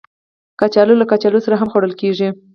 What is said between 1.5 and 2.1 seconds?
هم خوړل